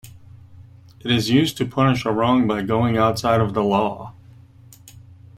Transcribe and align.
It 1.01 1.11
is 1.11 1.29
used 1.29 1.57
to 1.57 1.65
punish 1.67 2.05
a 2.07 2.11
wrong 2.11 2.47
by 2.47 2.63
going 2.63 2.97
outside 2.97 3.39
of 3.39 3.53
the 3.53 3.63
law. 3.63 4.15